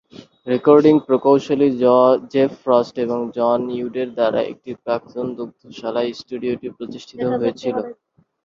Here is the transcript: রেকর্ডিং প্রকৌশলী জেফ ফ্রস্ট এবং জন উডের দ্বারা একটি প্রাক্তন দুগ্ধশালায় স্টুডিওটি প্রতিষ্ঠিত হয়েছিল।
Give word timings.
রেকর্ডিং 0.47 0.95
প্রকৌশলী 1.07 1.67
জেফ 2.33 2.51
ফ্রস্ট 2.63 2.95
এবং 3.05 3.19
জন 3.37 3.59
উডের 3.81 4.09
দ্বারা 4.17 4.39
একটি 4.51 4.71
প্রাক্তন 4.83 5.25
দুগ্ধশালায় 5.37 6.11
স্টুডিওটি 6.19 6.67
প্রতিষ্ঠিত 6.77 7.19
হয়েছিল। 7.33 7.75